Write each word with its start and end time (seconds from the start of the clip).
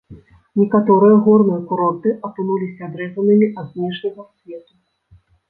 Некаторыя 0.59 1.19
горныя 1.27 1.59
курорты 1.71 2.09
апынуліся 2.31 2.81
адрэзанымі 2.89 3.51
ад 3.59 3.67
знешняга 3.75 4.27
свету. 4.41 4.73